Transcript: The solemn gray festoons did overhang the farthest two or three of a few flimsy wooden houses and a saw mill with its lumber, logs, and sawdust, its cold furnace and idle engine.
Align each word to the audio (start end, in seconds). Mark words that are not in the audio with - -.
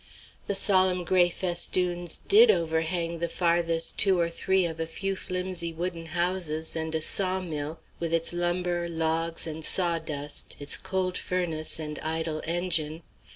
The 0.47 0.55
solemn 0.55 1.03
gray 1.03 1.29
festoons 1.29 2.21
did 2.27 2.49
overhang 2.49 3.19
the 3.19 3.29
farthest 3.29 3.99
two 3.99 4.19
or 4.19 4.31
three 4.31 4.65
of 4.65 4.79
a 4.79 4.87
few 4.87 5.15
flimsy 5.15 5.71
wooden 5.73 6.07
houses 6.07 6.75
and 6.75 6.95
a 6.95 7.01
saw 7.03 7.39
mill 7.39 7.79
with 7.99 8.11
its 8.11 8.33
lumber, 8.33 8.89
logs, 8.89 9.45
and 9.45 9.63
sawdust, 9.63 10.55
its 10.57 10.75
cold 10.75 11.19
furnace 11.19 11.77
and 11.77 11.99
idle 12.01 12.41
engine. 12.45 13.03